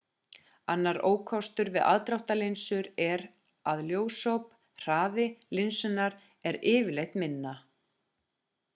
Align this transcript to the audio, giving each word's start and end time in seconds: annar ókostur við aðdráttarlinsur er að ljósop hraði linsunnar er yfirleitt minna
annar 0.73 0.97
ókostur 1.09 1.69
við 1.75 1.85
aðdráttarlinsur 1.89 2.89
er 3.09 3.25
að 3.75 3.85
ljósop 3.91 4.49
hraði 4.87 5.29
linsunnar 5.59 6.19
er 6.53 6.61
yfirleitt 6.77 7.23
minna 7.25 7.57